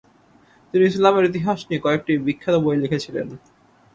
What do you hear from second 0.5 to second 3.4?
তিনি ইসলামের ইতিহাস নিয়ে কয়েকটি বিখ্যাত বই লিখেছিলেন।